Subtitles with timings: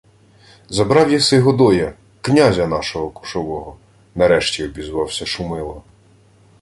[0.69, 3.77] —Забрав єси Годоя, князя нашого кошового,—
[4.15, 5.83] нарешті обізвався Шумило.